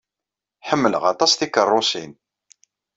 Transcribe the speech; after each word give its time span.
Ḥemmleɣ 0.67 1.03
aṭas 1.11 1.31
tikeṛṛusin. 1.33 2.11